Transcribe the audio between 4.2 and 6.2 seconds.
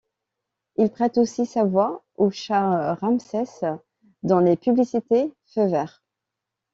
dans les publicités Feu vert.